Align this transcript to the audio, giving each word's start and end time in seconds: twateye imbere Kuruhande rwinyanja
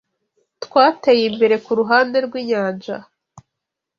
twateye 0.63 1.23
imbere 1.31 1.55
Kuruhande 1.65 2.17
rwinyanja 2.25 2.95